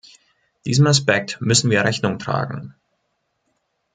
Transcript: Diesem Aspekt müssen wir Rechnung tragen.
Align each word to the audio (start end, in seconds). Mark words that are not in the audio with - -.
Diesem 0.65 0.87
Aspekt 0.87 1.37
müssen 1.41 1.69
wir 1.69 1.83
Rechnung 1.85 2.17
tragen. 2.17 2.73